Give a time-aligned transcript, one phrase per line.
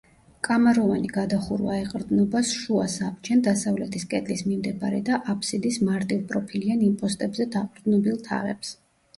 [0.45, 8.75] კამაროვანი გადახურვა ეყრდნობა შუა საბჯენ, დასავლეთის კედლის მიმდებარე და აფსიდის მარტივპროფილიან იმპოსტებზე დაყრდნობილ თაღებს.